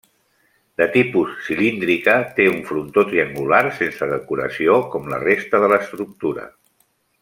[0.81, 6.53] De tipus cilíndrica, té un frontó triangular sense decoració, com la resta de l'estructura.